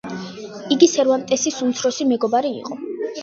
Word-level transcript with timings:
იგი 0.75 0.87
სერვანტესის 0.93 1.59
უმცროსი 1.67 2.07
მეგობარი 2.13 2.53
იყო. 2.63 2.79